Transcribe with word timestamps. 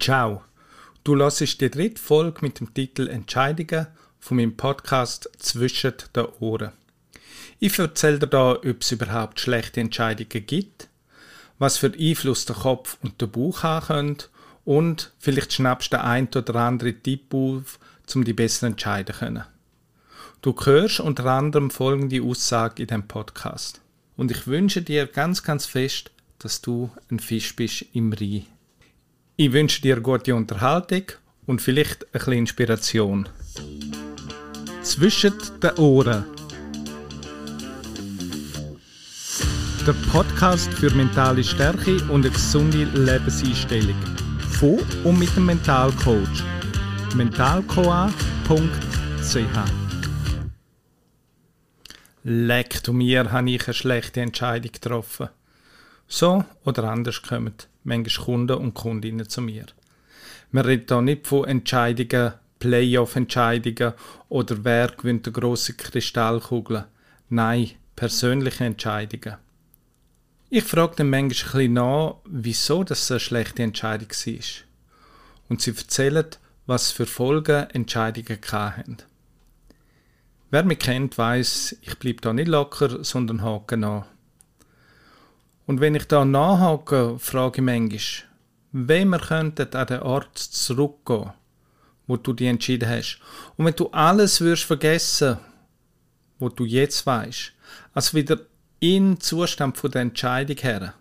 Ciao. 0.00 0.42
Du 1.04 1.14
hörst 1.14 1.60
die 1.60 1.70
dritte 1.70 2.00
Folge 2.00 2.38
mit 2.40 2.58
dem 2.58 2.72
Titel 2.72 3.06
Entscheidungen 3.06 3.86
von 4.18 4.38
meinem 4.38 4.56
Podcast 4.56 5.28
Zwischen 5.38 5.92
den 6.16 6.24
Ohren. 6.40 6.72
Ich 7.58 7.78
erzähle 7.78 8.18
dir 8.18 8.28
da, 8.28 8.52
ob 8.52 8.80
es 8.80 8.92
überhaupt 8.92 9.40
schlechte 9.40 9.82
Entscheidungen 9.82 10.46
gibt, 10.46 10.88
was 11.58 11.76
für 11.76 11.92
Einfluss 11.92 12.46
der 12.46 12.56
Kopf 12.56 12.96
und 13.02 13.20
der 13.20 13.26
Bauch 13.26 13.62
haben 13.62 13.86
können 13.86 14.22
und 14.64 15.12
vielleicht 15.18 15.52
schnappst 15.52 15.92
du 15.92 15.98
den 15.98 16.06
ein 16.06 16.28
oder 16.34 16.54
anderen 16.54 17.02
Tipp 17.02 17.34
auf, 17.34 17.78
um 18.14 18.24
die 18.24 18.32
besser 18.32 18.68
entscheiden 18.68 19.14
können. 19.14 19.44
Du 20.40 20.56
hörst 20.64 21.00
unter 21.00 21.26
anderem 21.26 21.70
folgende 21.70 22.22
Aussage 22.22 22.80
in 22.80 22.88
diesem 22.88 23.06
Podcast. 23.06 23.82
Und 24.16 24.30
ich 24.30 24.46
wünsche 24.46 24.80
dir 24.80 25.06
ganz, 25.06 25.42
ganz 25.42 25.66
fest, 25.66 26.10
dass 26.38 26.62
du 26.62 26.90
ein 27.10 27.20
Fisch 27.20 27.54
bist 27.54 27.84
im 27.92 28.14
Rhein. 28.14 28.46
Ich 29.36 29.52
wünsche 29.52 29.82
dir 29.82 30.00
gute 30.00 30.32
Unterhaltung 30.32 31.06
und 31.46 31.60
vielleicht 31.60 32.04
ein 32.04 32.10
bisschen 32.12 32.32
Inspiration. 32.34 33.28
Zwischen 34.82 35.32
den 35.60 35.72
Ohren. 35.76 36.24
Der 39.84 39.92
Podcast 40.12 40.72
für 40.74 40.90
mentale 40.90 41.42
Stärke 41.42 41.96
und 42.04 42.24
eine 42.24 42.30
gesunde 42.30 42.84
Lebenseinstellung. 42.84 44.00
Von 44.52 44.78
und 45.02 45.18
mit 45.18 45.34
dem 45.34 45.46
Mentalcoach. 45.46 46.44
mentalcoa.ch 47.16 48.14
Leck 52.22 52.84
du 52.84 52.92
mir, 52.92 53.32
habe 53.32 53.50
ich 53.50 53.66
eine 53.66 53.74
schlechte 53.74 54.20
Entscheidung 54.20 54.70
getroffen. 54.70 55.28
So 56.06 56.44
oder 56.64 56.84
anders 56.84 57.20
kommen 57.20 57.54
manchmal 57.84 58.24
Kunden 58.24 58.56
und 58.56 58.74
Kundinnen 58.74 59.28
zu 59.28 59.40
mir. 59.40 59.66
Wir 60.50 60.64
reden 60.64 60.86
hier 60.88 61.02
nicht 61.02 61.26
von 61.26 61.44
Entscheidungen, 61.44 62.34
Playoff-Entscheidungen 62.58 63.92
oder 64.28 64.64
wer 64.64 64.88
gewinnt 64.88 65.26
eine 65.26 65.32
grosse 65.32 65.74
Kristallkugel. 65.74 66.86
Nein, 67.28 67.70
persönliche 67.96 68.64
Entscheidungen. 68.64 69.36
Ich 70.50 70.64
frage 70.64 70.96
dann 70.96 71.10
manchmal 71.10 71.62
ein 71.64 71.72
nach, 71.72 72.16
wieso 72.24 72.84
das 72.84 73.10
eine 73.10 73.20
schlechte 73.20 73.62
Entscheidung 73.62 74.08
war. 74.10 74.44
Und 75.48 75.60
sie 75.60 75.72
erzählen, 75.72 76.26
was 76.66 76.92
für 76.92 77.06
Folgen 77.06 77.68
Entscheidungen 77.70 78.38
hatten. 78.52 78.96
Wer 80.50 80.64
mich 80.64 80.78
kennt, 80.78 81.18
weiß, 81.18 81.76
ich 81.82 81.98
bleibe 81.98 82.20
da 82.20 82.32
nicht 82.32 82.48
locker, 82.48 83.02
sondern 83.02 83.42
hake 83.42 83.76
nach. 83.76 84.06
Und 85.66 85.80
wenn 85.80 85.94
ich 85.94 86.06
da 86.06 86.24
nachhake, 86.24 87.18
frage 87.18 87.58
ich 87.58 87.64
manchmal, 87.64 88.30
wenn 88.72 89.08
wir 89.08 89.18
könnten 89.18 89.74
an 89.74 89.86
den 89.86 90.00
Ort 90.00 90.36
zurückgehen, 90.36 91.32
wo 92.06 92.16
du 92.16 92.32
dich 92.32 92.48
entschieden 92.48 92.88
hast. 92.88 93.20
Und 93.56 93.64
wenn 93.64 93.74
du 93.74 93.88
alles 93.90 94.40
würdest 94.40 94.64
vergessen, 94.64 95.38
wo 96.38 96.48
du 96.48 96.64
jetzt 96.64 97.06
weißt, 97.06 97.52
also 97.92 98.16
wieder 98.16 98.40
in 98.80 99.20
Zustand 99.20 99.78
von 99.78 99.90
der 99.90 100.02
Entscheidung 100.02 100.56
her, 100.58 100.94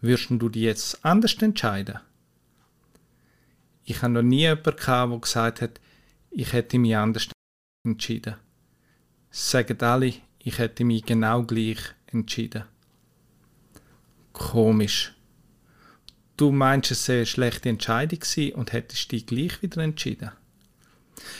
würdest 0.00 0.30
du 0.30 0.48
dich 0.48 0.62
jetzt 0.62 1.04
anders 1.04 1.34
entscheiden? 1.40 1.98
Ich 3.84 4.00
habe 4.02 4.14
noch 4.14 4.22
nie 4.22 4.40
jemanden 4.40 4.76
gehabt, 4.76 5.12
der 5.12 5.18
gesagt 5.18 5.60
hat, 5.60 5.80
ich 6.30 6.52
hätte 6.52 6.78
mich 6.78 6.96
anders 6.96 7.28
entschieden. 7.84 8.36
Sagen 9.30 9.80
alle, 9.82 10.14
ich 10.38 10.58
hätte 10.58 10.84
mich 10.84 11.04
genau 11.04 11.42
gleich 11.42 11.78
entschieden. 12.06 12.64
Komisch. 14.34 15.14
Du 16.36 16.50
meinst, 16.50 16.90
es 16.90 17.06
sei 17.06 17.18
eine 17.18 17.26
schlechte 17.26 17.68
Entscheidung 17.68 18.18
gewesen 18.18 18.54
und 18.56 18.72
hättest 18.72 19.12
dich 19.12 19.26
gleich 19.26 19.62
wieder 19.62 19.80
entschieden? 19.80 20.32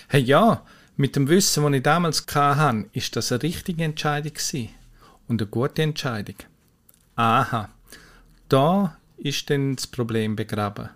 Hey 0.09 0.23
ja, 0.23 0.65
mit 0.97 1.17
dem 1.17 1.29
Wissen, 1.29 1.65
das 1.65 1.73
ich 1.73 1.83
damals 1.83 2.25
hatte, 2.33 2.87
ist 2.93 3.17
das 3.17 3.33
eine 3.33 3.43
richtige 3.43 3.83
Entscheidung 3.83 4.33
gewesen. 4.33 4.71
Und 5.27 5.43
eine 5.43 5.51
gute 5.51 5.83
Entscheidung. 5.83 6.37
Aha, 7.17 7.69
da 8.49 8.97
ist 9.17 9.51
dann 9.51 9.75
das 9.75 9.89
Problem 9.89 10.37
begraben. 10.37 10.91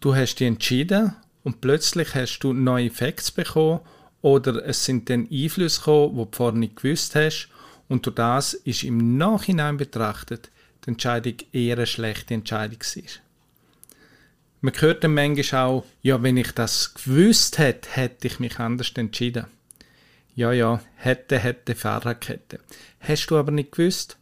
Du 0.00 0.14
hast 0.14 0.36
dich 0.36 0.46
entschieden 0.46 1.16
und 1.42 1.60
plötzlich 1.60 2.14
hast 2.14 2.38
du 2.40 2.52
neue 2.52 2.90
Facts 2.90 3.32
bekommen 3.32 3.80
oder 4.20 4.64
es 4.64 4.84
sind 4.84 5.10
dann 5.10 5.28
Einflüsse 5.28 5.80
gekommen, 5.80 6.16
die 6.16 6.24
du 6.24 6.36
vorher 6.36 6.58
nicht 6.58 6.76
gewusst 6.76 7.16
hast 7.16 7.48
und 7.92 8.06
durch 8.06 8.14
das 8.14 8.54
ist 8.54 8.84
im 8.84 9.18
Nachhinein 9.18 9.76
betrachtet 9.76 10.50
die 10.82 10.92
Entscheidung 10.92 11.34
eher 11.52 11.76
eine 11.76 11.86
schlechte 11.86 12.32
Entscheidung 12.32 12.78
war. 12.80 13.02
Man 14.62 14.80
hört 14.80 15.04
dann 15.04 15.12
manchmal 15.12 15.66
auch, 15.66 15.84
ja, 16.00 16.22
wenn 16.22 16.38
ich 16.38 16.52
das 16.52 16.94
gewusst 16.94 17.58
hätte, 17.58 17.90
hätte 17.90 18.28
ich 18.28 18.40
mich 18.40 18.58
anders 18.58 18.92
entschieden. 18.94 19.44
Ja, 20.34 20.52
ja, 20.52 20.80
hätte, 20.94 21.38
hätte, 21.38 21.74
Fahrradkette. 21.74 22.60
Hast 23.00 23.26
du 23.26 23.36
aber 23.36 23.52
nicht 23.52 23.72
gewusst. 23.72 24.16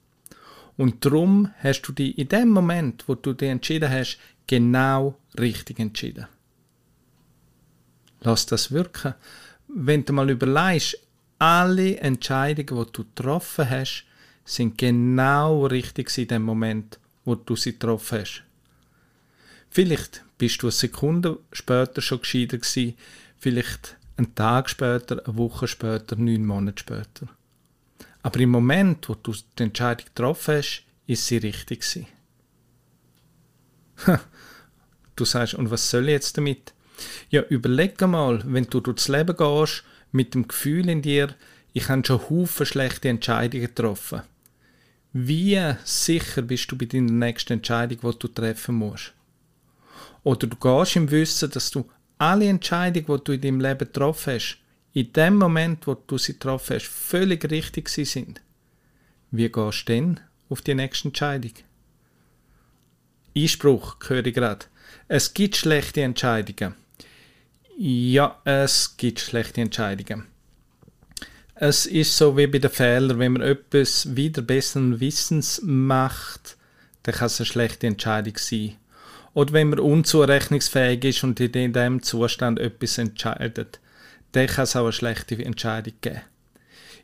Und 0.77 1.05
darum 1.05 1.53
hast 1.63 1.83
du 1.83 1.93
dich 1.93 2.19
in 2.19 2.27
dem 2.27 2.49
Moment, 2.49 3.05
wo 3.07 3.15
du 3.15 3.35
dich 3.35 3.51
entschieden 3.51 3.89
hast, 3.89 4.19
genau 4.49 5.17
richtig 5.39 5.79
entschieden. 5.79 6.27
Lass 8.21 8.47
das 8.47 8.73
wirken. 8.73 9.15
Wenn 9.69 10.05
du 10.05 10.13
mal 10.13 10.29
überlegst, 10.29 10.99
alle 11.41 11.97
Entscheidungen, 11.99 12.85
die 12.85 12.93
du 12.93 13.05
getroffen 13.05 13.69
hast, 13.69 14.05
sind 14.45 14.79
genau 14.79 15.67
richtig 15.67 16.17
in 16.19 16.29
dem 16.29 16.43
Moment, 16.43 16.99
wo 17.25 17.35
du 17.35 17.57
sie 17.57 17.73
getroffen 17.73 18.21
hast. 18.21 18.45
Vielleicht 19.71 20.25
bist 20.39 20.63
du 20.63 20.67
eine 20.67 20.73
Sekunde 20.73 21.39
später 21.53 22.03
schon 22.03 22.21
gescheiter 22.21 22.59
gewesen, 22.59 22.95
vielleicht 23.39 23.97
einen 24.17 24.35
Tag 24.35 24.69
später, 24.69 25.25
eine 25.25 25.37
Woche 25.37 25.67
später, 25.67 26.17
neun 26.17 26.45
Monate 26.45 26.81
später. 26.81 27.29
Aber 28.23 28.39
im 28.41 28.51
Moment, 28.51 29.09
wo 29.09 29.15
du 29.15 29.33
die 29.59 29.63
Entscheidung 29.63 30.07
getroffen 30.07 30.57
hast, 30.57 30.85
ist 31.07 31.27
sie 31.27 31.39
richtig 31.39 31.81
gewesen. 31.81 32.07
du 35.17 35.25
sagst, 35.25 35.55
und 35.55 35.71
was 35.71 35.89
soll 35.89 36.09
ich 36.09 36.13
jetzt 36.13 36.37
damit? 36.37 36.75
Ja, 37.31 37.43
überleg 37.43 37.99
mal, 38.03 38.43
wenn 38.45 38.65
du 38.65 38.81
durchs 38.81 39.09
Leben 39.09 39.37
gehst 39.37 39.85
mit 40.13 40.35
dem 40.35 40.49
Gefühl 40.49 40.89
in 40.89 41.03
dir, 41.03 41.35
ich 41.73 41.89
habe 41.89 42.05
schon 42.05 42.29
Haufen 42.29 42.67
schlechte 42.67 43.09
Entscheidungen 43.09 43.67
getroffen. 43.67 44.23
Wie 45.13 45.61
sicher 45.85 46.43
bist 46.43 46.71
du 46.71 46.79
bei 46.79 46.87
deiner 46.87 47.11
nächsten 47.13 47.55
Entscheidung, 47.55 47.99
die 48.01 48.19
du 48.19 48.29
treffen 48.29 48.77
musst? 48.77 49.13
Oder 50.23 50.47
du 50.47 50.57
gehst 50.57 50.97
im 50.97 51.11
Wissen, 51.11 51.51
dass 51.51 51.71
du 51.71 51.89
alle 52.19 52.49
Entscheidungen, 52.49 53.07
die 53.07 53.25
du 53.25 53.33
in 53.33 53.41
deinem 53.41 53.61
Leben 53.61 53.79
getroffen 53.79 54.35
hast, 54.35 54.59
in 54.93 55.13
dem 55.13 55.37
Moment, 55.39 55.87
wo 55.87 55.95
du 55.95 56.19
sie 56.19 56.35
getroffen 56.35 56.77
hast, 56.77 56.87
völlig 56.87 57.49
richtig 57.51 57.89
sind. 57.89 58.41
Wie 59.31 59.49
gehst 59.49 59.89
du 59.89 59.93
denn 59.93 60.21
auf 60.49 60.63
die 60.63 60.75
nächste 60.75 61.09
Entscheidung? 61.09 61.53
Einspruch, 63.37 63.97
höre 64.09 64.27
ich 64.27 64.35
gerade. 64.35 64.67
Es 65.07 65.33
gibt 65.35 65.57
schlechte 65.57 66.03
Entscheidungen. 66.03 66.75
Ja, 67.83 68.39
es 68.45 68.99
gibt 68.99 69.21
schlechte 69.21 69.63
Entscheidungen. 69.63 70.27
Es 71.55 71.87
ist 71.87 72.15
so 72.15 72.37
wie 72.37 72.47
bei 72.47 72.59
den 72.59 72.71
Fehlern, 72.71 73.19
wenn 73.19 73.33
man 73.33 73.41
etwas 73.41 74.15
wieder 74.15 74.43
besseren 74.43 75.01
Wissens 75.01 75.63
macht, 75.65 76.59
dann 77.05 77.15
kann 77.15 77.29
es 77.29 77.41
eine 77.41 77.47
schlechte 77.47 77.87
Entscheidung 77.87 78.37
sein. 78.37 78.77
Oder 79.33 79.55
wenn 79.55 79.71
man 79.71 79.79
unzurechnungsfähig 79.79 81.03
ist 81.05 81.25
und 81.25 81.41
in 81.41 81.53
diesem 81.53 82.03
Zustand 82.03 82.59
etwas 82.59 82.99
entscheidet, 82.99 83.81
dann 84.33 84.47
kann 84.47 84.65
es 84.65 84.77
auch 84.77 84.83
eine 84.83 84.93
schlechte 84.93 85.43
Entscheidung 85.43 85.95
geben. 86.03 86.21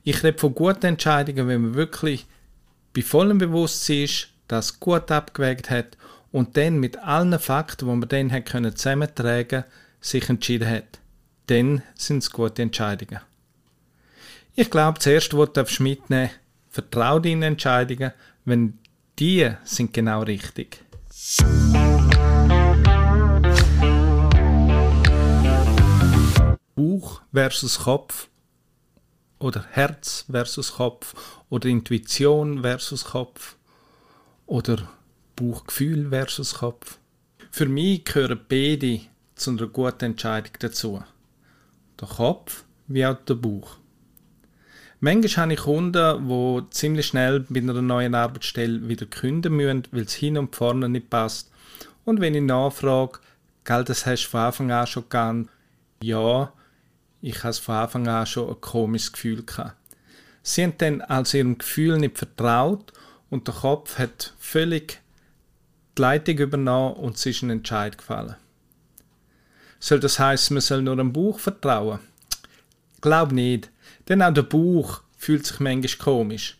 Ich 0.04 0.22
rede 0.22 0.38
von 0.38 0.54
guten 0.54 0.84
Entscheidungen, 0.84 1.48
wenn 1.48 1.62
man 1.62 1.74
wirklich 1.74 2.26
bei 2.94 3.00
vollem 3.00 3.38
Bewusstsein 3.38 4.04
ist, 4.04 4.28
das 4.46 4.78
gut 4.78 5.10
abgewägt 5.10 5.70
hat 5.70 5.96
und 6.32 6.58
dann 6.58 6.80
mit 6.80 6.98
allen 6.98 7.38
Fakten, 7.38 7.88
die 7.88 7.94
man 7.96 8.08
dann 8.10 8.30
hat 8.30 8.44
können 8.44 8.76
zusammentragen 8.76 9.64
sich 10.06 10.28
entschieden 10.28 10.68
hat. 10.68 11.00
Dann 11.46 11.82
sind 11.94 12.18
es 12.18 12.30
gute 12.30 12.62
Entscheidungen. 12.62 13.20
Ich 14.54 14.70
glaube, 14.70 14.98
zuerst, 14.98 15.36
was 15.36 15.52
du 15.52 15.82
mitnehmen 15.82 16.30
vertraue 16.70 17.22
deinen 17.22 17.42
Entscheidungen, 17.42 18.12
wenn 18.44 18.78
die 19.18 19.50
sind 19.64 19.94
genau 19.94 20.22
richtig. 20.22 20.84
Bauch 26.74 27.22
versus 27.32 27.78
Kopf 27.78 28.28
oder 29.38 29.64
Herz 29.70 30.26
versus 30.30 30.74
Kopf 30.74 31.14
oder 31.48 31.68
Intuition 31.68 32.60
versus 32.60 33.04
Kopf 33.06 33.56
oder 34.44 34.88
Bauchgefühl 35.34 36.10
versus 36.10 36.54
Kopf. 36.54 36.98
Für 37.50 37.66
mich 37.66 38.04
gehören 38.04 38.40
beide 38.48 39.00
zu 39.36 39.50
einer 39.50 39.66
guten 39.66 40.06
Entscheidung 40.06 40.52
dazu. 40.58 41.02
Der 42.00 42.08
Kopf 42.08 42.64
wie 42.88 43.06
auch 43.06 43.16
der 43.24 43.34
Bauch. 43.34 43.76
Manchmal 45.00 45.44
habe 45.44 45.52
ich 45.52 45.60
Kunden, 45.60 46.28
die 46.28 46.70
ziemlich 46.70 47.06
schnell 47.06 47.40
bei 47.48 47.60
einer 47.60 47.82
neuen 47.82 48.14
Arbeitsstelle 48.14 48.88
wieder 48.88 49.06
künden 49.06 49.54
müssen, 49.54 49.84
weil 49.92 50.02
es 50.02 50.14
hin 50.14 50.38
und 50.38 50.56
vorne 50.56 50.88
nicht 50.88 51.10
passt. 51.10 51.50
Und 52.04 52.20
wenn 52.20 52.34
ich 52.34 52.42
nachfrage, 52.42 53.18
gell, 53.64 53.84
das 53.84 54.06
hast 54.06 54.24
du 54.24 54.30
von 54.30 54.40
Anfang 54.40 54.70
an 54.70 54.86
schon 54.86 55.02
gekannt, 55.02 55.50
ja, 56.02 56.52
ich 57.20 57.44
habe 57.44 57.54
von 57.54 57.74
Anfang 57.74 58.08
an 58.08 58.26
schon 58.26 58.48
ein 58.48 58.60
komisches 58.60 59.12
Gefühl 59.12 59.44
gehabt. 59.44 59.76
Sie 60.42 60.62
haben 60.62 60.74
dann 60.78 61.00
also 61.02 61.36
ihrem 61.36 61.58
Gefühl 61.58 61.98
nicht 61.98 62.16
vertraut 62.16 62.92
und 63.28 63.48
der 63.48 63.54
Kopf 63.54 63.98
hat 63.98 64.32
völlig 64.38 65.00
die 65.98 66.02
Leitung 66.02 66.38
übernommen 66.38 66.94
und 66.94 67.16
es 67.16 67.26
ist 67.26 67.42
ein 67.42 67.50
Entscheid 67.50 67.98
gefallen. 67.98 68.36
Soll 69.78 70.00
das 70.00 70.18
heißen, 70.18 70.54
man 70.54 70.60
soll 70.60 70.82
nur 70.82 70.96
dem 70.96 71.12
Buch 71.12 71.38
vertrauen? 71.38 72.00
Glaub 73.00 73.32
nicht, 73.32 73.70
denn 74.08 74.22
auch 74.22 74.32
der 74.32 74.42
Buch 74.42 75.02
fühlt 75.16 75.46
sich 75.46 75.60
manchmal 75.60 76.04
komisch. 76.04 76.58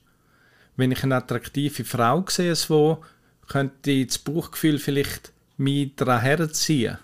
Wenn 0.77 0.93
ich 0.93 1.03
eine 1.03 1.17
attraktive 1.17 1.85
Frau 1.85 2.25
sehe, 2.29 2.55
so, 2.55 3.03
könnte 3.49 4.05
das 4.05 4.19
Buchgefühl 4.19 4.79
vielleicht 4.79 5.33
mich 5.57 5.95
daran 5.97 6.21
herziehen. 6.21 6.99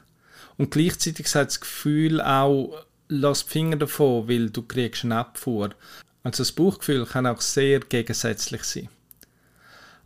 Und 0.59 0.71
gleichzeitig 0.71 1.35
hat 1.35 1.49
das 1.49 1.61
Gefühl 1.61 2.21
auch, 2.21 2.85
lass 3.09 3.45
die 3.45 3.51
Finger 3.51 3.77
davon, 3.77 4.29
weil 4.29 4.51
du 4.51 4.63
kriegst 4.63 5.05
eine 5.05 5.17
Abfuhr. 5.17 5.71
Also 6.23 6.43
das 6.43 6.53
Buchgefühl 6.53 7.07
kann 7.07 7.27
auch 7.27 7.41
sehr 7.41 7.81
gegensätzlich 7.81 8.65
sein. 8.65 8.89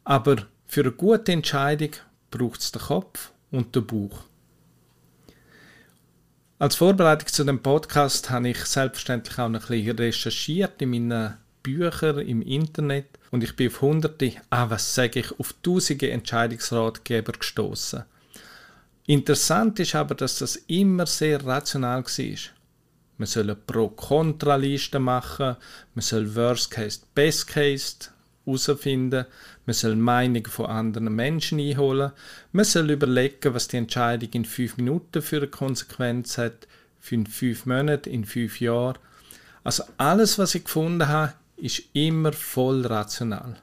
Aber 0.04 0.36
für 0.66 0.82
eine 0.82 0.92
gute 0.92 1.32
Entscheidung 1.32 1.90
braucht 2.30 2.60
es 2.60 2.72
den 2.72 2.82
Kopf 2.82 3.32
und 3.50 3.74
den 3.74 3.86
Bauch. 3.86 4.24
Als 6.58 6.76
Vorbereitung 6.76 7.28
zu 7.28 7.44
dem 7.44 7.62
Podcast 7.62 8.30
habe 8.30 8.48
ich 8.48 8.64
selbstverständlich 8.64 9.38
auch 9.38 9.44
ein 9.44 9.52
bisschen 9.52 9.98
recherchiert 9.98 10.80
in 10.80 10.88
meinen 10.88 11.36
Büchern 11.62 12.20
im 12.20 12.40
Internet 12.40 13.18
und 13.30 13.44
ich 13.44 13.54
bin 13.54 13.68
auf 13.68 13.82
hunderte, 13.82 14.32
ah 14.48 14.70
was 14.70 14.94
sage 14.94 15.20
ich, 15.20 15.38
auf 15.38 15.54
tausende 15.62 16.10
Entscheidungsratgeber 16.10 17.32
gestoßen. 17.32 18.04
Interessant 19.04 19.78
ist 19.80 19.94
aber, 19.94 20.14
dass 20.14 20.38
das 20.38 20.56
immer 20.56 21.04
sehr 21.04 21.44
rational 21.44 22.02
war. 22.02 22.36
Man 23.18 23.26
soll 23.26 23.42
eine 23.42 23.56
Pro-Kontra-Liste 23.56 24.98
machen, 24.98 25.56
man 25.94 26.02
soll 26.02 26.34
Worst 26.34 26.70
Case, 26.70 27.00
Best 27.14 27.48
Case 27.48 27.96
herausfinden, 28.46 29.26
man 29.66 29.74
soll 29.74 29.96
Meinungen 29.96 30.46
von 30.46 30.66
anderen 30.66 31.14
Menschen 31.14 31.60
einholen, 31.60 32.12
man 32.52 32.64
soll 32.64 32.90
überlegen, 32.90 33.52
was 33.52 33.68
die 33.68 33.76
Entscheidung 33.76 34.30
in 34.32 34.44
fünf 34.44 34.76
Minuten 34.76 35.20
für 35.20 35.38
eine 35.38 35.48
Konsequenz 35.48 36.38
hat, 36.38 36.66
für 37.00 37.16
in 37.16 37.26
fünf 37.26 37.66
Monate, 37.66 38.08
in 38.08 38.24
fünf 38.24 38.60
Jahren. 38.60 38.98
Also 39.64 39.84
alles, 39.98 40.38
was 40.38 40.54
ich 40.54 40.64
gefunden 40.64 41.08
habe, 41.08 41.34
ist 41.56 41.82
immer 41.92 42.32
voll 42.32 42.86
rational. 42.86 43.56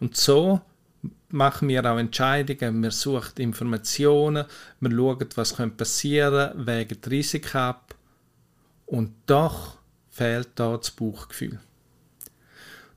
Und 0.00 0.16
so 0.16 0.60
machen 1.28 1.68
wir 1.68 1.84
auch 1.84 1.98
Entscheidungen, 1.98 2.82
wir 2.82 2.90
suchen 2.90 3.38
Informationen, 3.38 4.46
wir 4.80 4.90
schauen, 4.90 5.28
was 5.34 5.54
passieren 5.76 6.52
könnte, 6.52 6.66
wägen 6.66 6.98
die 7.04 7.08
Risiken 7.08 7.56
ab 7.56 7.94
und 8.86 9.12
doch 9.26 9.78
fehlt 10.10 10.50
da 10.56 10.76
das 10.76 10.90
Bauchgefühl. 10.90 11.58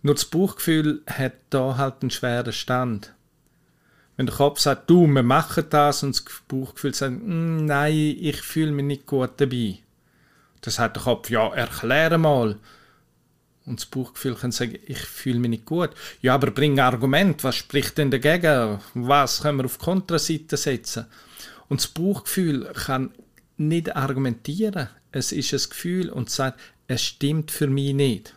Nur 0.05 0.13
das 0.13 0.25
Bauchgefühl 0.25 1.01
hat 1.07 1.33
da 1.49 1.77
halt 1.77 1.95
einen 2.01 2.11
schweren 2.11 2.53
Stand. 2.53 3.15
Wenn 4.15 4.27
der 4.27 4.35
Kopf 4.35 4.59
sagt, 4.59 4.87
du, 4.87 5.07
wir 5.07 5.23
machen 5.23 5.65
das, 5.71 6.03
und 6.03 6.15
das 6.15 6.23
Bauchgefühl 6.47 6.93
sagt, 6.93 7.13
hm, 7.13 7.65
nein, 7.65 8.15
ich 8.19 8.39
fühle 8.39 8.71
mich 8.71 8.85
nicht 8.85 9.07
gut 9.07 9.31
dabei. 9.37 9.79
Dann 10.61 10.71
sagt 10.71 10.97
der 10.97 11.01
Kopf, 11.01 11.31
ja, 11.31 11.51
erkläre 11.51 12.19
mal. 12.19 12.59
Und 13.65 13.79
das 13.79 13.87
Bauchgefühl 13.87 14.35
kann 14.35 14.51
sagen, 14.51 14.77
ich 14.85 14.99
fühle 14.99 15.39
mich 15.39 15.49
nicht 15.49 15.65
gut. 15.65 15.89
Ja, 16.21 16.35
aber 16.35 16.51
bring 16.51 16.73
ein 16.73 16.85
Argument, 16.85 17.43
was 17.43 17.55
spricht 17.55 17.97
denn 17.97 18.11
dagegen? 18.11 18.79
Was 18.93 19.41
können 19.41 19.57
wir 19.57 19.65
auf 19.65 19.79
die 19.79 19.85
Kontraseite 19.85 20.55
setzen? 20.55 21.07
Und 21.67 21.79
das 21.81 21.87
Bauchgefühl 21.87 22.71
kann 22.75 23.09
nicht 23.57 23.95
argumentieren. 23.95 24.87
Es 25.11 25.31
ist 25.31 25.51
ein 25.51 25.67
Gefühl 25.67 26.11
und 26.11 26.29
sagt, 26.29 26.59
es 26.87 27.01
stimmt 27.01 27.49
für 27.49 27.65
mich 27.65 27.95
nicht. 27.95 28.35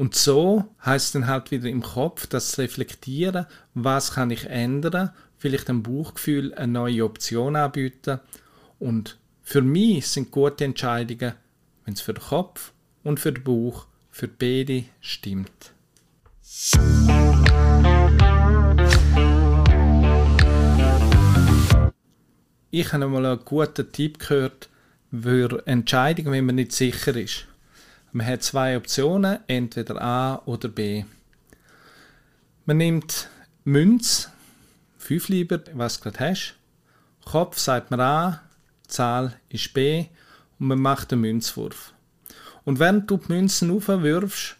Und 0.00 0.14
so 0.14 0.64
heißt 0.82 1.14
dann 1.14 1.26
halt 1.26 1.50
wieder 1.50 1.68
im 1.68 1.82
Kopf, 1.82 2.26
das 2.26 2.56
Reflektieren, 2.56 3.44
was 3.74 4.12
kann 4.12 4.30
ich 4.30 4.46
ändern, 4.46 5.10
vielleicht 5.36 5.68
ein 5.68 5.82
Bauchgefühl 5.82 6.54
eine 6.54 6.72
neue 6.72 7.04
Option 7.04 7.54
anbieten. 7.54 8.18
Und 8.78 9.18
für 9.42 9.60
mich 9.60 10.08
sind 10.08 10.30
gute 10.30 10.64
Entscheidungen 10.64 11.34
wenn 11.84 11.92
es 11.92 12.00
für 12.00 12.14
den 12.14 12.22
Kopf 12.22 12.72
und 13.04 13.20
für 13.20 13.30
den 13.30 13.44
Bauch, 13.44 13.88
für 14.10 14.26
beide 14.26 14.84
stimmt. 15.02 15.74
Ich 22.70 22.92
habe 22.94 23.06
mal 23.06 23.26
einen 23.26 23.44
guten 23.44 23.92
Tipp 23.92 24.18
gehört 24.18 24.70
für 25.10 25.62
Entscheidungen, 25.66 26.32
wenn 26.32 26.46
man 26.46 26.54
nicht 26.54 26.72
sicher 26.72 27.14
ist. 27.14 27.49
Man 28.12 28.26
hat 28.26 28.42
zwei 28.42 28.76
Optionen, 28.76 29.38
entweder 29.46 30.02
A 30.02 30.42
oder 30.44 30.68
B. 30.68 31.04
Man 32.66 32.78
nimmt 32.78 33.28
Münz, 33.62 34.30
fünf 34.98 35.28
lieber, 35.28 35.60
was 35.74 35.98
du 35.98 36.04
gerade 36.10 36.30
hast. 36.30 36.56
Kopf 37.24 37.58
sagt 37.58 37.92
man 37.92 38.00
A, 38.00 38.42
Zahl 38.88 39.38
ist 39.48 39.72
B 39.74 40.06
und 40.58 40.66
man 40.66 40.80
macht 40.80 41.12
einen 41.12 41.22
Münzwurf. 41.22 41.92
Und 42.64 42.80
während 42.80 43.08
du 43.08 43.16
die 43.16 43.32
Münzen 43.32 43.70
aufwirfst, 43.70 44.56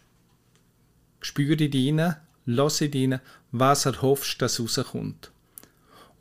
spüre 1.19 1.57
die 1.57 1.89
rein, 1.89 2.15
lasse 2.45 2.87
die 2.87 3.05
rein, 3.05 3.21
was 3.51 3.85
erhoffst, 3.85 4.41
dass 4.41 4.61
rauskommt. 4.61 5.31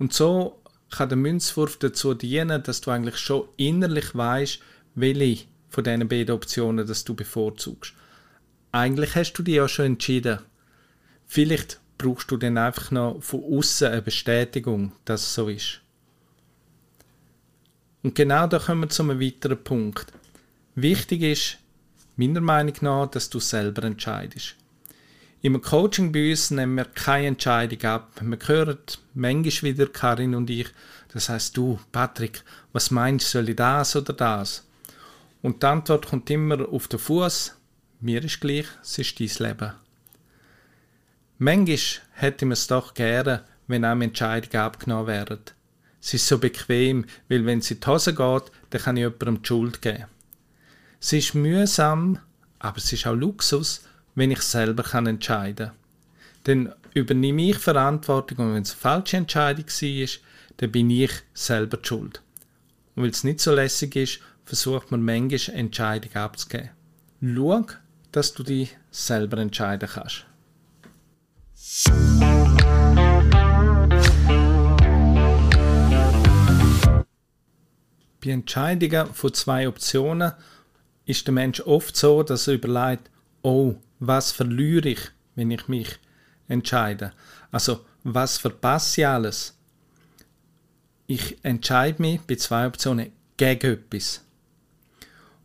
Und 0.01 0.13
so 0.13 0.61
kann 0.91 1.09
der 1.09 1.17
Münzwurf 1.17 1.79
dazu 1.79 2.15
dienen, 2.15 2.63
dass 2.65 2.81
du 2.81 2.91
eigentlich 2.91 3.19
schon 3.19 3.49
innerlich 3.57 4.17
weißt, 4.17 4.59
welche 4.97 5.47
von 5.71 5.85
diesen 5.85 6.09
beiden 6.09 6.35
Optionen 6.35 6.87
dass 6.87 7.05
du 7.05 7.15
bevorzugst. 7.15 7.95
Eigentlich 8.73 9.15
hast 9.15 9.33
du 9.33 9.43
dich 9.43 9.55
ja 9.55 9.67
schon 9.69 9.87
entschieden. 9.87 10.41
Vielleicht 11.27 11.81
brauchst 11.97 12.31
du 12.31 12.37
dann 12.37 12.59
einfach 12.59 12.91
noch 12.91 13.23
von 13.23 13.43
außen 13.43 13.89
eine 13.89 14.03
Bestätigung, 14.03 14.93
dass 15.05 15.23
es 15.23 15.35
so 15.35 15.49
ist. 15.49 15.81
Und 18.03 18.15
genau 18.15 18.47
da 18.47 18.59
kommen 18.59 18.83
wir 18.83 18.89
zu 18.89 19.03
einem 19.03 19.21
weiteren 19.21 19.63
Punkt. 19.63 20.13
Wichtig 20.75 21.23
ist, 21.23 21.59
meiner 22.17 22.41
Meinung 22.41 22.75
nach, 22.81 23.11
dass 23.11 23.29
du 23.29 23.41
selber 23.41 23.85
entscheidest. 23.85 24.57
Im 25.43 25.61
Coaching 25.61 26.13
bei 26.13 26.31
uns 26.31 26.51
nehmen 26.51 26.77
wir 26.77 26.85
keine 26.85 27.29
Entscheidung 27.29 27.83
ab. 27.85 28.13
Wir 28.21 28.39
hören 28.47 28.79
manchmal 29.15 29.73
wieder, 29.73 29.87
Karin 29.87 30.35
und 30.35 30.51
ich, 30.51 30.69
das 31.13 31.29
heißt 31.29 31.57
du, 31.57 31.79
Patrick, 31.93 32.45
was 32.73 32.91
meinst 32.91 33.27
du, 33.27 33.39
soll 33.39 33.49
ich 33.49 33.57
das 33.57 33.97
oder 33.97 34.13
das? 34.13 34.67
Und 35.43 35.63
die 35.63 35.67
Antwort 35.67 36.07
kommt 36.07 36.31
immer 36.31 36.69
auf 36.69 36.89
den 36.89 36.99
Fuß. 36.99 37.57
Mir 38.01 38.25
ist 38.25 38.41
gleich, 38.41 38.67
es 38.83 38.99
ist 38.99 39.21
dein 39.21 39.49
Leben. 39.49 39.73
Manchmal 41.39 41.79
hätte 42.13 42.45
man 42.45 42.53
es 42.53 42.67
doch 42.67 42.95
gerne, 42.95 43.45
wenn 43.67 43.85
einem 43.85 44.03
Entscheidungen 44.03 44.63
abgenommen 44.63 45.07
werden. 45.07 45.41
Es 46.03 46.15
ist 46.15 46.27
so 46.27 46.39
bequem, 46.39 47.05
weil 47.29 47.45
wenn 47.47 47.61
es 47.61 47.71
in 47.71 47.81
die 47.81 47.87
Hose 47.87 48.15
geht, 48.15 48.53
dann 48.71 48.83
kann 48.83 48.97
ich 48.97 49.03
jemandem 49.03 49.43
die 49.43 49.47
Schuld 49.47 49.83
geben. 49.83 50.07
Es 51.01 51.13
ist 51.13 51.35
mühsam, 51.35 52.19
aber 52.59 52.79
es 52.79 52.93
ist 52.93 53.07
auch 53.07 53.15
Luxus, 53.15 53.83
wenn 54.15 54.31
ich 54.31 54.43
selber 54.43 54.83
kann 54.83 55.07
entscheiden 55.07 55.69
kann. 55.69 55.77
Dann 56.45 56.75
übernehme 56.95 57.51
ich 57.51 57.59
Verantwortung 57.59 58.39
und 58.39 58.55
wenn 58.55 58.63
es 58.63 58.73
eine 58.73 58.81
falsche 58.81 59.17
Entscheidung 59.19 59.67
war, 59.67 60.09
dann 60.59 60.73
bin 60.73 60.91
ich 60.91 61.13
selber 61.33 61.77
die 61.79 61.89
schuld. 61.89 62.23
Und 62.95 63.05
weil 63.05 63.11
es 63.11 63.25
nicht 63.25 63.41
so 63.41 63.55
lässig 63.55 63.97
ist, 63.97 64.21
versucht 64.51 64.91
man 64.91 65.01
manchmal 65.01 65.57
Entscheidungen 65.57 66.17
abzugeben. 66.17 66.71
Schau, 67.23 67.67
dass 68.11 68.35
du 68.35 68.43
dich 68.43 68.77
selber 68.91 69.39
entscheiden 69.39 69.89
kannst. 69.89 70.27
Bei 78.21 78.31
Entscheidungen 78.31 79.15
von 79.15 79.35
zwei 79.35 79.69
Optionen 79.69 80.33
ist 81.05 81.29
der 81.29 81.35
Mensch 81.35 81.61
oft 81.61 81.97
so, 81.97 82.25
dass 82.25 82.49
er 82.49 82.55
überlegt, 82.55 83.09
oh, 83.43 83.77
was 84.01 84.33
verliere 84.33 84.89
ich, 84.89 85.01
wenn 85.37 85.53
ich 85.53 85.69
mich 85.69 86.01
entscheide? 86.49 87.13
Also, 87.53 87.87
was 88.03 88.37
verpasse 88.37 89.03
ich 89.03 89.07
alles? 89.07 89.57
Ich 91.07 91.39
entscheide 91.45 92.03
mich 92.03 92.21
bei 92.23 92.35
zwei 92.35 92.67
Optionen 92.67 93.13
gegen 93.37 93.75
etwas. 93.75 94.25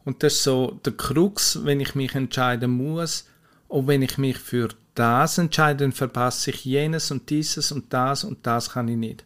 Und 0.05 0.23
das 0.23 0.33
ist 0.33 0.43
so 0.43 0.79
der 0.85 0.93
Krux, 0.93 1.59
wenn 1.63 1.79
ich 1.79 1.95
mich 1.95 2.15
entscheiden 2.15 2.71
muss, 2.71 3.25
und 3.67 3.87
wenn 3.87 4.03
ich 4.03 4.17
mich 4.17 4.37
für 4.37 4.69
das 4.93 5.37
entscheide, 5.37 5.83
dann 5.83 5.91
verpasse 5.91 6.51
ich 6.51 6.65
jenes 6.65 7.11
und 7.11 7.29
dieses 7.29 7.71
und 7.71 7.91
das 7.91 8.23
und 8.23 8.45
das 8.45 8.69
kann 8.69 8.87
ich 8.87 8.97
nicht. 8.97 9.25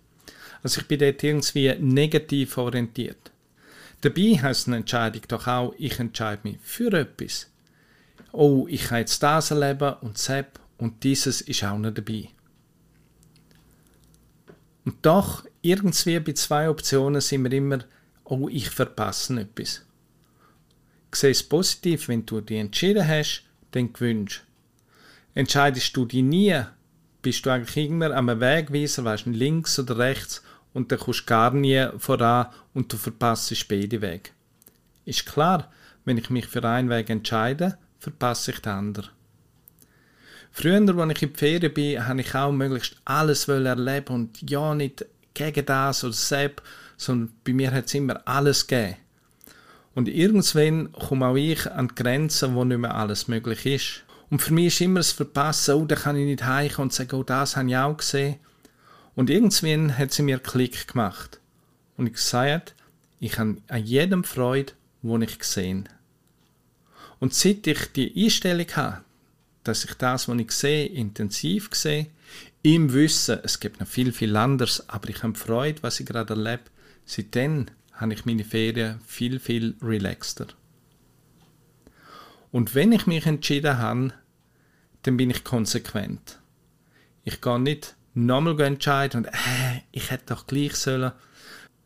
Also 0.64 0.82
ich 0.82 0.88
bin 0.88 1.00
dort 1.00 1.24
irgendwie 1.24 1.76
negativ 1.80 2.58
orientiert. 2.58 3.32
Dabei 4.02 4.40
heißt 4.42 4.68
eine 4.68 4.78
Entscheidung 4.78 5.22
doch 5.28 5.46
auch, 5.48 5.74
ich 5.78 6.00
entscheide 6.00 6.42
mich 6.44 6.58
für 6.62 6.92
etwas. 6.94 7.48
Oh, 8.32 8.66
ich 8.70 8.86
kann 8.86 9.00
jetzt 9.00 9.22
das 9.22 9.52
erleben 9.52 9.96
und 10.02 10.18
Sepp 10.18 10.60
und 10.78 11.04
dieses 11.04 11.42
ist 11.42 11.64
auch 11.64 11.78
noch 11.78 11.94
dabei. 11.94 12.30
Und 14.86 14.96
doch, 15.02 15.44
irgendwie 15.62 16.20
bei 16.20 16.34
zwei 16.34 16.70
Optionen 16.70 17.22
sind 17.22 17.44
wir 17.44 17.52
immer, 17.52 17.80
oh, 18.24 18.48
ich 18.50 18.70
verpasse 18.70 19.40
etwas. 19.40 19.84
Sehe 21.12 21.32
es 21.32 21.44
positiv, 21.44 22.08
wenn 22.08 22.26
du 22.26 22.42
dich 22.42 22.60
entschieden 22.60 23.08
hast, 23.08 23.44
dann 23.72 23.94
gewünscht. 23.94 24.44
Entscheidest 25.34 25.96
du 25.96 26.06
dich 26.06 26.24
nie, 26.24 26.62
bist 27.22 27.46
du 27.46 27.50
eigentlich 27.50 27.90
immer 27.90 28.12
am 28.12 28.28
Wegweiser, 28.28 29.04
weißt 29.04 29.26
du, 29.26 29.32
links 29.32 29.80
oder 29.80 29.98
rechts 29.98 30.44
und 30.74 30.92
dann 30.92 31.00
kommst 31.00 31.22
du 31.22 31.26
gar 31.26 31.54
nie 31.54 31.88
voran 31.98 32.48
und 32.74 32.92
du 32.92 32.98
verpasst 32.98 33.68
beide 33.68 34.02
Wege. 34.02 34.32
Ist 35.06 35.26
klar, 35.26 35.72
wenn 36.06 36.18
ich 36.18 36.30
mich 36.30 36.48
für 36.48 36.64
einen 36.64 36.90
Weg 36.90 37.10
entscheide, 37.10 37.78
verpasse 38.00 38.52
ich 38.52 38.60
den 38.60 38.74
anderen. 38.74 39.10
Früher, 40.52 40.76
als 40.76 40.90
ich 40.90 41.22
in 41.22 41.34
die 41.34 41.38
Ferien 41.38 41.74
bin, 41.74 42.08
habe 42.08 42.22
ich 42.22 42.36
auch 42.36 42.52
möglichst 42.52 42.96
alles 43.06 43.48
erleben 43.48 44.14
und 44.14 44.50
ja, 44.50 44.74
nicht 44.74 45.06
gegen 45.34 45.66
das 45.66 46.04
oder 46.04 46.14
selbst, 46.14 46.66
sondern 46.98 47.34
bei 47.44 47.54
mir 47.54 47.72
hat 47.72 47.86
es 47.86 47.94
immer 47.94 48.22
alles 48.28 48.66
gegeben. 48.66 48.98
Und 49.96 50.08
irgendwann 50.08 50.92
komme 50.92 51.28
auch 51.28 51.36
ich 51.36 51.70
an 51.70 51.90
die 51.90 51.96
Grenzen, 51.96 52.56
wo 52.56 52.64
nicht 52.64 52.78
mehr 52.78 52.96
alles 52.96 53.28
möglich 53.28 53.66
ist. 53.66 54.04
Und 54.30 54.42
für 54.42 54.54
mich 54.54 54.68
ist 54.68 54.82
immer 54.82 55.00
das 55.00 55.12
Verpassen, 55.12 55.76
oh, 55.76 55.86
da 55.86 55.96
kann 55.96 56.16
ich 56.16 56.26
nicht 56.26 56.46
heimkommen 56.46 56.88
und 56.88 56.94
sagen, 56.94 57.16
oh, 57.16 57.24
das 57.24 57.56
habe 57.56 57.70
ich 57.70 57.78
auch 57.78 57.98
gesehen. 57.98 58.36
Und 59.16 59.30
irgendwann 59.30 59.98
hat 59.98 60.12
sie 60.12 60.24
mir 60.24 60.40
Klick 60.40 60.88
gemacht. 60.88 61.40
Und 61.98 62.08
ich 62.08 62.14
gesagt, 62.14 62.76
ich 63.20 63.38
habe 63.38 63.58
an 63.68 63.84
jedem 63.84 64.24
Freude, 64.24 64.74
wo 65.02 65.18
ich 65.18 65.40
gesehen. 65.40 65.90
Und 67.20 67.34
seit 67.34 67.68
ich 67.68 67.92
die 67.92 68.14
Einstellung 68.24 68.68
habe, 68.76 69.02
dass 69.64 69.84
ich 69.84 69.94
das, 69.96 70.28
was 70.28 70.40
ich 70.40 70.52
sehe, 70.52 70.86
intensiv 70.86 71.70
sehe, 71.74 72.08
im 72.62 72.94
Wissen, 72.94 73.40
es 73.44 73.60
gibt 73.60 73.80
noch 73.80 73.88
viel, 73.88 74.12
viel 74.12 74.36
anderes, 74.36 74.88
aber 74.90 75.10
ich 75.10 75.24
habe 75.24 75.36
Freude, 75.36 75.82
was 75.84 76.00
ich 76.00 76.06
gerade 76.06 76.34
erlebe, 76.34 76.64
seitdem 77.06 77.68
habe 78.00 78.14
ich 78.14 78.26
meine 78.26 78.46
Ferien 78.46 79.00
viel, 79.06 79.40
viel 79.40 79.76
relaxter. 79.82 80.48
Und 82.52 82.74
wenn 82.74 82.94
ich 82.94 83.06
mich 83.06 83.26
entschieden 83.26 83.78
habe, 83.78 84.14
dann 85.04 85.18
bin 85.18 85.30
ich 85.30 85.44
konsequent. 85.44 86.40
Ich 87.24 87.42
gehe 87.42 87.60
nicht 87.60 87.96
nochmal 88.14 88.60
entscheiden 88.62 89.26
und 89.26 89.26
äh, 89.28 89.82
ich 89.92 90.12
hätte 90.12 90.34
doch 90.34 90.48
gleich 90.48 90.76
sollen. 90.76 91.12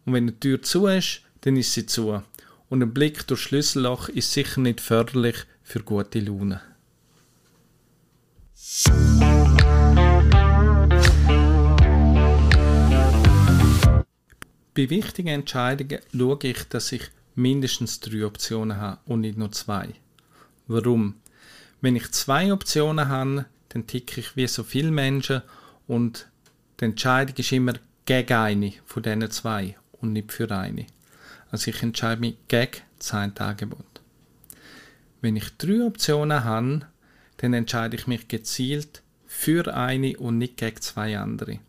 Und 0.06 0.14
wenn 0.14 0.28
die 0.28 0.40
Tür 0.40 0.62
zu 0.62 0.88
ist, 0.88 1.22
dann 1.42 1.58
ist 1.58 1.74
sie 1.74 1.86
zu. 1.86 2.22
Und 2.70 2.82
ein 2.82 2.94
Blick 2.94 3.28
durch 3.28 3.42
Schlüsselloch 3.42 4.10
ist 4.10 4.32
sicher 4.32 4.62
nicht 4.62 4.82
förderlich 4.82 5.46
für 5.64 5.82
gute 5.82 6.20
Laune. 6.20 6.62
Bei 14.76 14.90
wichtigen 14.90 15.28
Entscheidungen 15.28 16.00
schaue 16.12 16.40
ich, 16.42 16.64
dass 16.70 16.92
ich 16.92 17.04
mindestens 17.36 18.00
drei 18.00 18.26
Optionen 18.26 18.78
habe 18.78 19.00
und 19.06 19.22
nicht 19.22 19.38
nur 19.38 19.52
zwei. 19.52 19.90
Warum? 20.68 21.16
Wenn 21.82 21.96
ich 21.96 22.12
zwei 22.12 22.52
Optionen 22.52 23.08
habe, 23.08 23.46
dann 23.70 23.86
ticke 23.86 24.20
ich 24.20 24.36
wie 24.36 24.48
so 24.48 24.64
viele 24.64 24.90
Menschen 24.90 25.44
und 25.88 26.28
die 26.80 26.86
Entscheidung 26.86 27.36
ist 27.36 27.52
immer 27.52 27.74
gegen 28.06 28.34
eine 28.34 28.74
von 28.86 29.04
diesen 29.04 29.30
zwei 29.30 29.76
und 30.02 30.14
nicht 30.14 30.32
für 30.32 30.50
eine. 30.50 30.88
Also 31.52 31.70
ich 31.70 31.84
entscheide 31.84 32.22
mich 32.22 32.38
gegen 32.48 32.82
das 32.98 33.14
Angebot. 33.14 34.02
Wenn 35.22 35.36
ich 35.36 35.56
drei 35.58 35.86
Optionen 35.86 36.44
habe, 36.44 36.88
dann 37.38 37.54
entscheide 37.54 37.96
ich 37.96 38.08
mich 38.08 38.28
gezielt 38.28 39.04
für 39.28 39.72
eine 39.74 40.18
und 40.18 40.40
nicht 40.40 40.58
gegen 40.58 40.82
zwei 40.82 41.18
andere. 41.18 41.60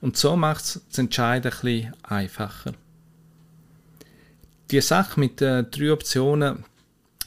Und 0.00 0.16
so 0.16 0.36
macht 0.36 0.64
es 0.64 0.80
das 0.88 0.98
Entscheiden 0.98 1.52
ein 1.62 1.92
einfacher. 2.02 2.72
Die 4.70 4.80
Sache 4.80 5.20
mit 5.20 5.40
den 5.40 5.70
drei 5.70 5.92
Optionen 5.92 6.64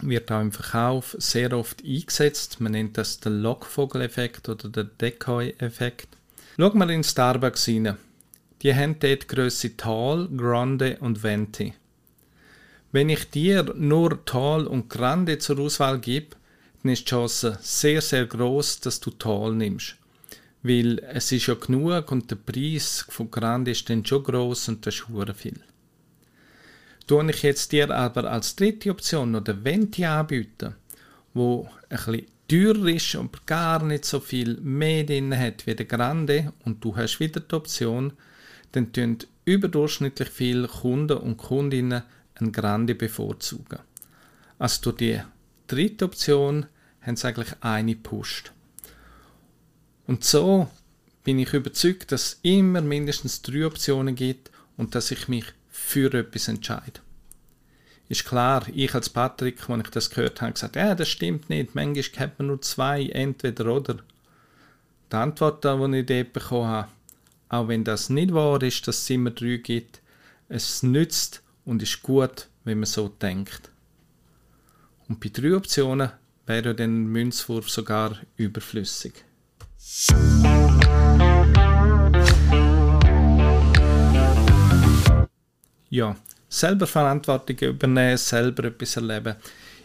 wird 0.02 0.32
auch 0.32 0.42
im 0.42 0.52
Verkauf 0.52 1.16
sehr 1.20 1.54
oft 1.54 1.84
eingesetzt. 1.84 2.60
Man 2.60 2.72
nennt 2.72 2.98
das 2.98 3.20
den 3.20 3.42
Lockvogel-Effekt 3.42 4.50
oder 4.50 4.70
den 4.70 4.90
Decoy-Effekt. 5.00 6.08
Schauen 6.58 6.78
wir 6.80 6.90
in 6.90 7.04
Starbucks 7.04 7.68
rein. 7.68 7.98
Die 8.62 8.74
haben 8.74 8.98
dort 9.00 9.28
Grösse 9.28 9.76
Tall, 9.78 10.30
Grande 10.36 10.98
und 11.00 11.22
Venti. 11.22 11.74
Wenn 12.92 13.10
ich 13.10 13.30
dir 13.30 13.74
nur 13.76 14.24
Tall 14.26 14.66
und 14.68 14.90
Grande 14.90 15.38
zur 15.38 15.60
Auswahl 15.60 16.00
gebe, 16.00 16.36
dann 16.82 16.92
ist 16.92 17.02
die 17.02 17.10
Chance 17.10 17.58
sehr, 17.62 18.02
sehr 18.02 18.26
groß, 18.26 18.80
dass 18.82 19.00
du 19.00 19.12
Tall 19.12 19.54
nimmst 19.54 19.98
weil 20.64 21.00
es 21.00 21.32
ist 21.32 21.48
ja 21.48 21.56
genug 21.56 22.12
und 22.12 22.32
der 22.32 22.38
Preis 22.38 23.06
von 23.10 23.30
Grande 23.30 23.72
ist 23.72 23.90
dann 23.90 24.06
schon 24.06 24.24
groß 24.24 24.70
und 24.70 24.86
das 24.86 24.96
ist 24.96 25.06
viel. 25.36 25.60
Tue 27.06 27.30
ich 27.30 27.44
jetzt 27.44 27.72
dir 27.74 27.92
aber 27.92 28.32
als 28.32 28.56
dritte 28.56 28.90
Option 28.90 29.32
noch 29.32 29.44
den 29.44 29.64
Venti 29.64 30.06
anbieten, 30.06 30.76
wo 31.34 31.70
bisschen 31.90 32.28
teurer 32.48 32.88
ist 32.88 33.16
und 33.16 33.46
gar 33.46 33.84
nicht 33.84 34.06
so 34.06 34.22
viel 34.22 34.58
mehr 34.62 35.04
drin 35.04 35.38
hat 35.38 35.68
wie 35.68 35.76
der 35.76 35.86
Grande 35.86 36.54
und 36.64 36.84
du 36.84 36.96
hast 36.96 37.20
wieder 37.20 37.42
die 37.42 37.56
Option, 37.56 38.14
dann 38.72 38.94
tun 38.94 39.18
überdurchschnittlich 39.46 40.30
viele 40.30 40.68
Kunden 40.70 41.18
und 41.18 41.38
Kundinnen 41.38 42.04
ein 42.36 42.52
Grande 42.54 42.96
bevorzugen. 42.96 43.80
Also 44.58 44.82
durch 44.84 44.98
die 44.98 45.20
dritte 45.68 46.06
Option 46.06 46.68
haben 47.02 47.18
sie 47.18 47.28
eigentlich 47.28 47.54
eine 47.60 47.96
gepusht. 47.96 48.54
Und 50.08 50.24
so 50.24 50.70
bin 51.24 51.40
ich 51.40 51.54
überzeugt, 51.54 52.12
dass 52.12 52.24
es 52.24 52.40
immer 52.42 52.82
mindestens 52.82 53.42
drei 53.42 53.66
Optionen 53.66 54.16
gibt 54.16 54.52
und 54.78 54.96
dass 54.96 55.12
ich 55.12 55.28
mich 55.28 55.46
für 55.70 56.14
etwas 56.14 56.48
entscheide. 56.48 57.00
Ist 58.10 58.26
klar, 58.26 58.66
ich 58.74 58.94
als 58.94 59.10
Patrick, 59.10 59.70
als 59.70 59.84
ich 59.86 59.90
das 59.90 60.10
gehört 60.10 60.42
habe, 60.42 60.54
gesagt, 60.54 60.76
ja, 60.76 60.94
das 60.94 61.10
stimmt 61.10 61.50
nicht, 61.50 61.74
manchmal 61.74 62.28
hat 62.28 62.38
man 62.38 62.48
nur 62.48 62.62
zwei, 62.62 63.08
entweder 63.08 63.74
oder. 63.74 63.98
Die 65.12 65.16
Antwort, 65.16 65.64
die 65.64 65.98
ich 65.98 66.06
dort 66.06 66.34
bekommen 66.34 66.68
habe, 66.68 66.92
auch 67.50 67.68
wenn 67.68 67.84
das 67.84 68.10
nicht 68.10 68.34
wahr 68.34 68.62
ist, 68.62 68.88
dass 68.88 69.04
es 69.04 69.10
immer 69.10 69.32
drei 69.32 69.58
gibt, 69.58 70.02
es 70.50 70.84
nützt 70.84 71.42
und 71.66 71.82
ist 71.82 72.02
gut, 72.02 72.50
wenn 72.64 72.80
man 72.80 72.86
so 72.86 73.08
denkt. 73.08 73.70
Und 75.08 75.20
bei 75.20 75.30
drei 75.30 75.56
Optionen 75.56 76.12
wäre 76.46 76.76
dann 76.76 77.06
Münzwurf 77.08 77.70
sogar 77.70 78.18
überflüssig. 78.36 79.14
Ja, 85.90 86.16
selber 86.48 86.88
Verantwortung 86.88 87.58
übernehmen, 87.58 88.18
selber 88.18 88.64
etwas 88.64 88.96
erleben. 88.96 89.36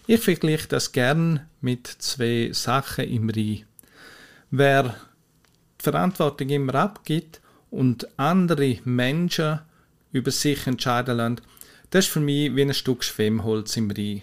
Ich 0.06 0.20
vergleiche 0.20 0.68
das 0.68 0.92
gern 0.92 1.46
mit 1.60 1.86
zwei 1.86 2.50
Sachen 2.52 3.08
im 3.08 3.28
Rhein. 3.28 3.64
Wer 4.50 4.94
die 5.80 5.82
Verantwortung 5.82 6.48
immer 6.48 6.76
abgibt 6.76 7.40
und 7.70 8.08
andere 8.18 8.78
Menschen 8.84 9.58
über 10.12 10.30
sich 10.30 10.66
entscheiden 10.66 11.16
lässt, 11.16 11.42
das 11.90 12.06
ist 12.06 12.12
für 12.12 12.20
mich 12.20 12.54
wie 12.54 12.62
ein 12.62 12.72
Stück 12.72 13.02
Schwemmholz 13.02 13.76
im 13.76 13.90
Rhein. 13.90 14.22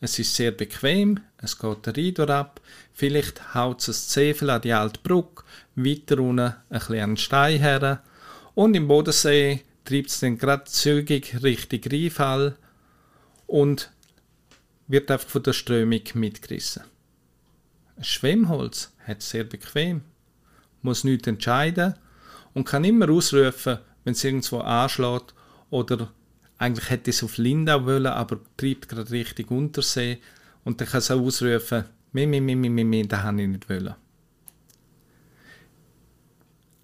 Es 0.00 0.18
ist 0.18 0.34
sehr 0.34 0.50
bequem, 0.50 1.20
es 1.38 1.58
geht 1.58 1.86
der 1.86 1.96
Rhein 1.96 2.30
ab, 2.30 2.60
vielleicht 2.92 3.54
haut 3.54 3.86
es 3.88 4.08
Zefel 4.08 4.50
an 4.50 4.60
die 4.60 4.72
alte 4.72 5.00
Brücke, 5.02 5.44
weiter 5.74 6.18
unten 6.18 6.54
ein 6.68 6.82
den 6.88 7.16
Stein 7.16 7.60
her 7.60 8.02
und 8.54 8.74
im 8.74 8.88
Bodensee 8.88 9.64
treibt 9.84 10.10
es 10.10 10.20
dann 10.20 10.36
gerade 10.36 10.64
zügig 10.64 11.42
Richtung 11.42 11.80
Rheinfall 11.90 12.56
und 13.46 13.90
wird 14.86 15.10
einfach 15.10 15.28
von 15.28 15.42
der 15.42 15.52
Strömung 15.54 16.02
mitgerissen. 16.14 16.84
Ein 17.96 18.04
Schwemmholz 18.04 18.92
hat 19.06 19.20
es 19.20 19.30
sehr 19.30 19.44
bequem, 19.44 20.02
muss 20.82 21.04
nichts 21.04 21.26
entscheiden 21.26 21.94
und 22.52 22.64
kann 22.64 22.84
immer 22.84 23.08
ausrufen, 23.10 23.78
wenn 24.04 24.12
es 24.12 24.24
irgendwo 24.24 24.58
anschlägt 24.58 25.34
oder 25.70 26.12
eigentlich 26.58 26.90
hätte 26.90 27.10
es 27.10 27.22
auf 27.22 27.38
Lindau 27.38 27.84
wollen, 27.84 28.06
aber 28.06 28.38
treibt 28.56 28.88
gerade 28.88 29.10
Richtung 29.10 29.46
Untersee 29.58 30.18
und 30.64 30.80
dann 30.80 30.88
kann 30.88 30.98
es 30.98 31.10
auch 31.10 31.20
ausrufen, 31.20 31.84
mi, 32.12 32.26
mi, 32.26 32.40
mi, 32.40 32.54
mi, 32.54 32.84
mi, 32.84 33.06
das 33.06 33.20
habe 33.20 33.42
ich 33.42 33.48
nicht 33.48 33.68
wollen. 33.68 33.94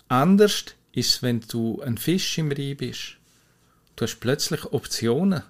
Anders 0.09 0.67
ist 0.93 1.23
wenn 1.23 1.41
du 1.41 1.81
ein 1.81 1.97
Fisch 1.97 2.37
im 2.39 2.53
Rhein 2.53 2.77
bist. 2.77 3.17
Du 3.97 4.05
hast 4.05 4.21
plötzlich 4.21 4.65
Optionen. 4.73 5.43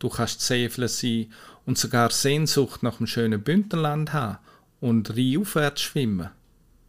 Du 0.00 0.08
kannst 0.08 0.40
Säfle 0.40 0.88
sein 0.88 1.32
und 1.64 1.78
sogar 1.78 2.10
Sehnsucht 2.10 2.82
nach 2.82 2.98
einem 2.98 3.06
schönen 3.06 3.42
Bündnerland 3.42 4.12
haben 4.12 4.38
und 4.80 5.10
rheinaufwärts 5.16 5.80
schwimmen. 5.82 6.30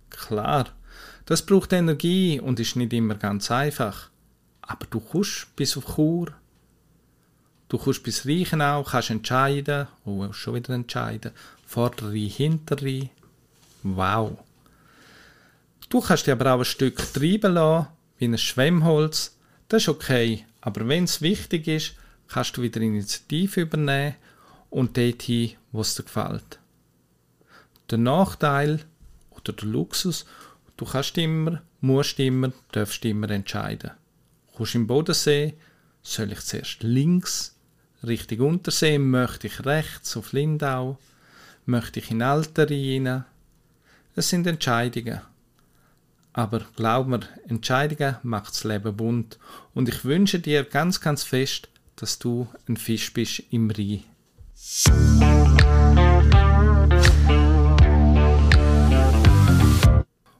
Klar, 0.10 0.70
das 1.26 1.46
braucht 1.46 1.74
Energie 1.74 2.40
und 2.40 2.60
ist 2.60 2.76
nicht 2.76 2.92
immer 2.92 3.16
ganz 3.16 3.52
einfach. 3.52 4.10
Aber 4.62 4.88
du 4.88 5.00
kommst 5.00 5.56
bis 5.56 5.78
auf 5.78 5.96
Chur 5.96 6.34
Du 7.68 7.78
kommst 7.80 8.04
bis 8.04 8.26
Reichenau, 8.26 8.84
kannst 8.84 9.10
entscheiden, 9.10 9.88
oh, 10.06 10.32
schon 10.34 10.56
wieder 10.56 10.74
entscheiden, 10.74 11.32
Vorderrhein, 11.66 12.30
Hinterrhein. 12.30 13.10
Wow. 13.82 14.38
Du 15.90 16.00
kannst 16.00 16.28
dich 16.28 16.32
aber 16.32 16.54
auch 16.54 16.60
ein 16.60 16.66
Stück 16.66 16.98
treiben 17.14 17.54
lassen, 17.54 17.88
wie 18.18 18.26
ein 18.26 18.38
Schwemmholz, 18.38 19.36
das 19.68 19.84
ist 19.84 19.90
okay. 19.90 20.46
Aber 20.62 20.88
wenn 20.88 21.06
es 21.06 21.22
wichtig 21.22 21.68
ist, 21.68 21.96
kannst 22.28 22.56
du 22.58 22.62
wieder 22.62 22.82
Initiative 22.82 23.62
übernehmen 23.62 24.16
und 24.70 24.98
dort 24.98 25.24
hin, 25.24 25.54
wo 25.72 25.82
es 25.82 25.96
dir 25.96 26.04
gefällt. 26.04 26.60
Der 27.90 27.98
Nachteil 27.98 28.82
oder 29.32 29.54
der 29.54 29.68
Luxus, 29.68 30.26
du 30.78 30.86
kannst 30.86 31.18
immer, 31.18 31.62
musst 31.82 32.20
immer, 32.20 32.52
darfst 32.72 33.06
immer 33.06 33.30
entscheiden. 33.30 33.92
Kommst 34.56 34.76
im 34.76 34.88
Bodensee, 34.88 35.56
soll 36.02 36.32
ich 36.32 36.42
zuerst 36.42 36.84
links 36.84 37.55
Richtung 38.08 38.40
Untersee, 38.42 38.98
möchte 38.98 39.48
ich 39.48 39.66
rechts 39.66 40.16
auf 40.18 40.34
Lindau, 40.34 40.98
möchte 41.66 42.00
ich 42.00 42.12
in 42.12 42.22
Alteri. 42.22 43.02
Es 44.16 44.30
sind 44.30 44.48
Entscheidungen. 44.48 45.22
Aber 46.34 46.62
glaub 46.76 47.08
mir, 47.08 47.22
Entscheidungen 47.48 48.18
macht 48.24 48.50
das 48.50 48.64
Leben 48.64 48.96
bunt. 48.96 49.40
Und 49.74 49.90
ich 49.90 50.04
wünsche 50.04 50.40
dir 50.40 50.64
ganz, 50.64 51.00
ganz 51.00 51.24
fest, 51.24 51.70
dass 51.96 52.20
du 52.20 52.48
ein 52.68 52.78
Fisch 52.78 53.14
bist 53.14 53.44
im 53.52 53.72
Rhein. 53.72 54.04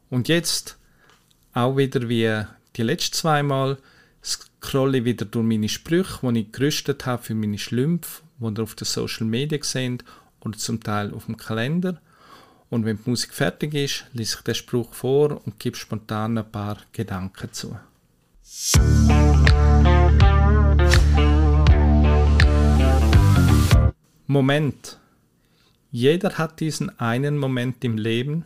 Und 0.10 0.28
jetzt, 0.28 0.78
auch 1.54 1.78
wieder 1.78 2.08
wie 2.10 2.44
die 2.76 2.84
letzten 2.84 3.16
zwei 3.16 3.44
Mal, 3.44 3.78
scrolle 4.26 4.98
ich 4.98 5.06
wieder 5.06 5.26
durch 5.26 5.46
meine 5.46 5.70
Sprüche, 5.70 6.32
die 6.32 6.40
ich 6.40 6.52
gerüstet 6.52 7.06
habe 7.06 7.22
für 7.22 7.36
meine 7.36 7.60
Schlümpfe, 7.60 8.24
die 8.40 8.46
ihr 8.46 8.64
auf 8.64 8.76
den 8.76 8.86
Social 8.86 9.28
Media 9.28 9.60
seht 9.62 10.04
oder 10.42 10.58
zum 10.58 10.82
Teil 10.82 11.14
auf 11.14 11.26
dem 11.26 11.38
Kalender. 11.38 12.02
Und 12.70 12.86
wenn 12.86 12.98
die 12.98 13.10
Musik 13.10 13.34
fertig 13.34 13.74
ist, 13.76 14.06
lese 14.14 14.38
ich 14.38 14.44
den 14.44 14.56
Spruch 14.56 14.94
vor 14.94 15.46
und 15.46 15.60
gebe 15.60 15.78
spontan 15.78 16.38
ein 16.38 16.52
paar 16.52 16.78
Gedanken 16.92 17.54
zu. 17.54 17.78
Moment. 24.28 25.00
Jeder 25.92 26.38
hat 26.38 26.60
diesen 26.60 27.00
einen 27.00 27.38
Moment 27.38 27.84
im 27.86 27.98
Leben, 27.98 28.46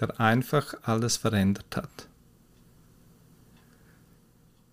der 0.00 0.18
einfach 0.20 0.74
alles 0.82 1.18
verändert 1.18 1.76
hat. 1.76 2.07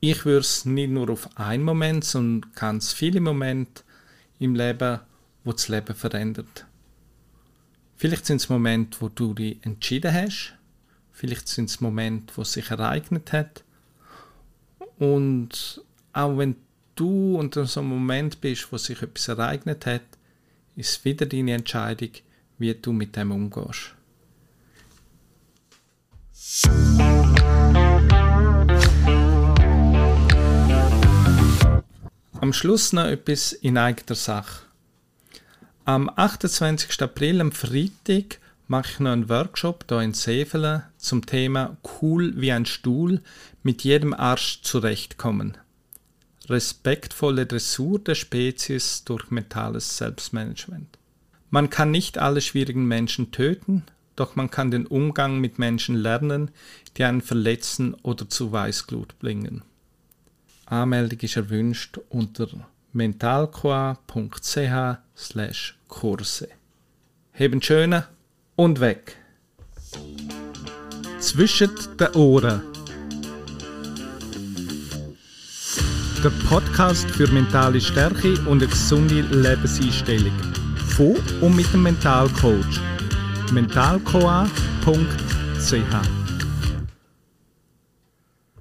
Ich 0.07 0.23
würde 0.23 0.41
es 0.41 0.65
nicht 0.65 0.91
nur 0.91 1.09
auf 1.09 1.35
einen 1.35 1.63
Moment, 1.63 2.05
sondern 2.05 2.51
ganz 2.53 2.93
viele 2.93 3.19
Momente 3.19 3.81
im 4.37 4.53
Leben, 4.53 4.99
wo 5.43 5.51
das 5.51 5.67
Leben 5.67 5.95
verändert. 5.95 6.67
Vielleicht 7.95 8.27
sind 8.27 8.37
es 8.37 8.47
Momente, 8.47 9.01
wo 9.01 9.09
du 9.09 9.33
dich 9.33 9.57
entschieden 9.65 10.13
hast, 10.13 10.53
vielleicht 11.11 11.47
sind 11.47 11.71
es 11.71 11.81
Momente, 11.81 12.37
wo 12.37 12.43
es 12.43 12.53
sich 12.53 12.69
ereignet 12.69 13.33
hat. 13.33 13.63
Und 14.99 15.81
auch 16.13 16.37
wenn 16.37 16.55
du 16.93 17.39
unter 17.39 17.65
so 17.65 17.79
einem 17.79 17.89
Moment 17.89 18.41
bist, 18.41 18.71
wo 18.71 18.77
sich 18.77 19.01
etwas 19.01 19.27
ereignet 19.27 19.87
hat, 19.87 20.03
ist 20.75 21.03
wieder 21.03 21.25
deine 21.25 21.55
Entscheidung, 21.55 22.11
wie 22.59 22.75
du 22.75 22.91
mit 22.91 23.15
dem 23.15 23.31
umgehst. 23.31 23.95
Am 32.45 32.53
Schluss 32.53 32.93
noch 32.93 33.05
etwas 33.05 33.53
in 33.53 33.75
eigener 33.75 34.13
Sache. 34.13 34.65
Am 35.83 36.11
28. 36.15 37.01
April, 37.01 37.41
am 37.41 37.51
Freitag, 37.51 38.39
mache 38.67 38.91
ich 38.91 38.99
noch 38.99 39.13
einen 39.13 39.29
Workshop 39.29 39.85
hier 39.89 40.01
in 40.01 40.13
Sevelen 40.13 40.83
zum 40.95 41.25
Thema 41.25 41.75
Cool 41.81 42.39
wie 42.39 42.51
ein 42.51 42.67
Stuhl 42.67 43.23
mit 43.63 43.83
jedem 43.83 44.13
Arsch 44.13 44.61
zurechtkommen 44.61 45.57
respektvolle 46.47 47.47
Dressur 47.47 47.97
der 47.97 48.13
Spezies 48.13 49.03
durch 49.05 49.31
mentales 49.31 49.97
Selbstmanagement. 49.97 50.99
Man 51.49 51.71
kann 51.71 51.89
nicht 51.89 52.19
alle 52.19 52.41
schwierigen 52.41 52.85
Menschen 52.85 53.31
töten, 53.31 53.85
doch 54.15 54.35
man 54.35 54.51
kann 54.51 54.69
den 54.69 54.85
Umgang 54.85 55.39
mit 55.39 55.57
Menschen 55.57 55.95
lernen, 55.95 56.51
die 56.95 57.05
einen 57.05 57.21
verletzen 57.21 57.95
oder 58.03 58.29
zu 58.29 58.51
Weißglut 58.51 59.17
bringen. 59.17 59.63
Anmeldung 60.65 61.19
ist 61.19 61.37
erwünscht 61.37 61.99
unter 62.09 62.47
mentalcoa.ch 62.93 63.97
Kurse. 65.87 66.47
Heben 67.31 67.61
schöne 67.61 68.07
und 68.55 68.79
weg. 68.79 69.17
Zwischen 71.19 71.69
den 71.99 72.15
Ohren 72.15 72.75
der 76.25 76.31
Podcast 76.49 77.07
für 77.11 77.27
mentale 77.27 77.79
Stärke 77.79 78.33
und 78.47 78.63
eine 78.63 78.67
gesunde 78.67 79.21
Lebenseinstellung. 79.21 80.33
Von 80.95 81.17
und 81.41 81.55
mit 81.55 81.71
dem 81.71 81.83
Mentalcoach. 81.83 82.79
mentalcoa.ch 83.51 86.24